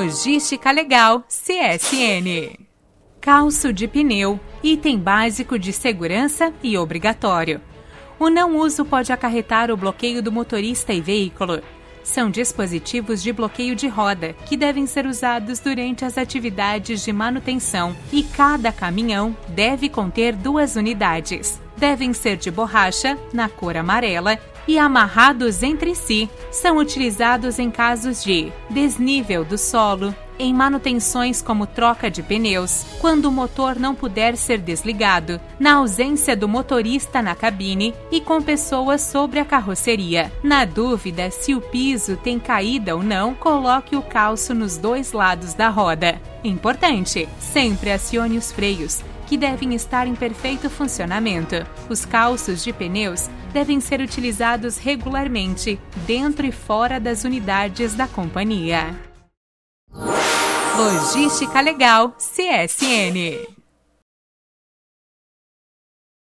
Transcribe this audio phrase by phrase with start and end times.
[0.00, 2.58] Logística Legal CSN.
[3.20, 7.60] Calço de pneu, item básico de segurança e obrigatório.
[8.18, 11.60] O não uso pode acarretar o bloqueio do motorista e veículo.
[12.02, 17.94] São dispositivos de bloqueio de roda que devem ser usados durante as atividades de manutenção
[18.10, 21.60] e cada caminhão deve conter duas unidades.
[21.76, 24.38] Devem ser de borracha, na cor amarela,
[24.70, 26.30] e amarrados entre si.
[26.52, 33.26] São utilizados em casos de desnível do solo, em manutenções como troca de pneus, quando
[33.26, 39.02] o motor não puder ser desligado, na ausência do motorista na cabine e com pessoas
[39.02, 40.32] sobre a carroceria.
[40.42, 45.52] Na dúvida se o piso tem caída ou não, coloque o calço nos dois lados
[45.52, 46.20] da roda.
[46.44, 51.64] Importante: sempre acione os freios que devem estar em perfeito funcionamento.
[51.88, 58.94] Os calços de pneus devem ser utilizados regularmente, dentro e fora das unidades da companhia.
[60.76, 63.59] Logística Legal CSN